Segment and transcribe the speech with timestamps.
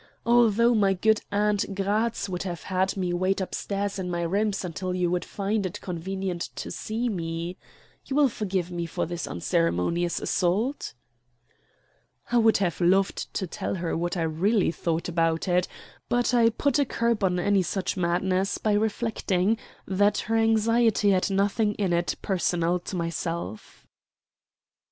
[0.25, 4.95] "Although my good aunt Gratz would have had me wait upstairs in my rooms until
[4.95, 7.55] you would find it convenient to see me.
[8.07, 10.95] You will forgive me for this unceremonious assault?"
[12.31, 15.67] I would have loved to tell her what I really thought about it;
[16.09, 19.55] but I put a curb on any such madness by reflecting
[19.87, 23.85] that her anxiety had nothing in it personal to myself.